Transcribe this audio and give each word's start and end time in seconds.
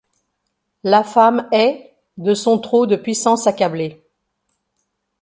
La 0.83 1.03
femme 1.03 1.47
est. 1.51 1.93
de 2.17 2.33
son 2.33 2.57
trop 2.57 2.87
de 2.87 2.95
puissance 2.95 3.45
accablée; 3.45 4.03